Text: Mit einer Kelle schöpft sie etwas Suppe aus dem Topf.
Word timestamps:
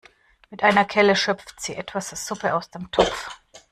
Mit 0.49 0.63
einer 0.63 0.83
Kelle 0.83 1.15
schöpft 1.15 1.59
sie 1.61 1.75
etwas 1.75 2.09
Suppe 2.25 2.55
aus 2.55 2.71
dem 2.71 2.89
Topf. 2.89 3.39